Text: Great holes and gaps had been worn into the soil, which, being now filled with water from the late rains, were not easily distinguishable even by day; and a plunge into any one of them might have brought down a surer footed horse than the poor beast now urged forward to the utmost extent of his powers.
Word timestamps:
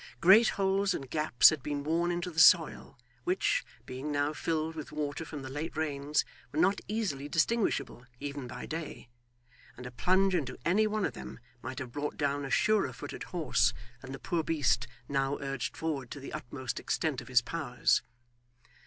Great 0.19 0.49
holes 0.57 0.95
and 0.95 1.11
gaps 1.11 1.51
had 1.51 1.61
been 1.61 1.83
worn 1.83 2.09
into 2.09 2.31
the 2.31 2.39
soil, 2.39 2.97
which, 3.23 3.63
being 3.85 4.11
now 4.11 4.33
filled 4.33 4.73
with 4.73 4.91
water 4.91 5.23
from 5.23 5.43
the 5.43 5.47
late 5.49 5.77
rains, 5.77 6.25
were 6.51 6.57
not 6.59 6.81
easily 6.87 7.29
distinguishable 7.29 8.07
even 8.19 8.47
by 8.47 8.65
day; 8.65 9.09
and 9.77 9.85
a 9.85 9.91
plunge 9.91 10.33
into 10.33 10.57
any 10.65 10.87
one 10.87 11.05
of 11.05 11.13
them 11.13 11.39
might 11.61 11.77
have 11.77 11.91
brought 11.91 12.17
down 12.17 12.43
a 12.45 12.49
surer 12.49 12.91
footed 12.93 13.25
horse 13.25 13.75
than 14.01 14.11
the 14.11 14.17
poor 14.17 14.43
beast 14.43 14.87
now 15.07 15.37
urged 15.39 15.77
forward 15.77 16.09
to 16.09 16.19
the 16.19 16.33
utmost 16.33 16.79
extent 16.79 17.21
of 17.21 17.27
his 17.27 17.43
powers. 17.43 18.01